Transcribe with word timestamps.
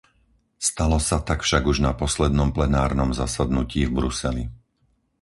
Stalo 0.67 0.97
sa 1.09 1.17
tak 1.27 1.39
však 1.45 1.63
už 1.71 1.77
na 1.85 1.91
poslednom 2.01 2.49
plenárnom 2.57 3.09
zasadnutí 3.21 3.81
v 3.85 3.95
Bruseli. 4.01 4.43